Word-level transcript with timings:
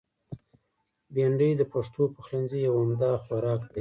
بېنډۍ 1.13 1.51
د 1.57 1.61
پښتو 1.73 2.03
پخلنځي 2.15 2.59
یو 2.67 2.73
عمده 2.81 3.09
خوراک 3.23 3.59
دی 3.65 3.69